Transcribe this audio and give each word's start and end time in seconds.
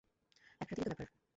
এক 0.61 0.67
রাতেরই 0.69 0.85
তো 0.85 0.89
ব্যাপার। 0.91 1.07